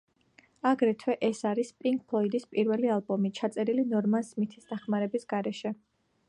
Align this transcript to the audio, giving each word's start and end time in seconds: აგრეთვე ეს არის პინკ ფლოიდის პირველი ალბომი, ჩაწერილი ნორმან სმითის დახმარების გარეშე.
აგრეთვე 0.67 1.13
ეს 1.27 1.41
არის 1.49 1.69
პინკ 1.83 2.01
ფლოიდის 2.13 2.47
პირველი 2.55 2.91
ალბომი, 2.95 3.31
ჩაწერილი 3.41 3.85
ნორმან 3.93 4.27
სმითის 4.31 4.67
დახმარების 4.73 5.29
გარეშე. 5.37 5.75